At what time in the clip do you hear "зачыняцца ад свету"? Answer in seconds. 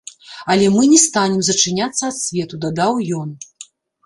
1.49-2.61